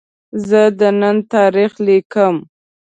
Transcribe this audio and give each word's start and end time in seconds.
زه 0.47 0.61
د 0.79 0.81
نن 0.99 1.17
تاریخ 1.33 1.71
لیکم. 1.85 2.35